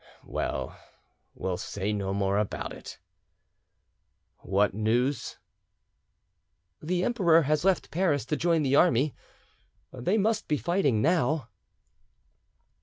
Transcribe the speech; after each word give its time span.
"Well, 0.25 0.75
we'll 1.35 1.57
say 1.57 1.93
no 1.93 2.11
more 2.11 2.39
about 2.39 2.73
it. 2.73 2.97
What 4.39 4.73
news?" 4.73 5.37
"The 6.81 7.03
Emperor 7.03 7.43
has 7.43 7.63
left 7.63 7.91
Paris 7.91 8.25
to 8.25 8.35
join 8.35 8.63
the 8.63 8.75
army. 8.75 9.13
They 9.93 10.17
must 10.17 10.47
be 10.47 10.57
fighting 10.57 11.03
now." 11.03 11.49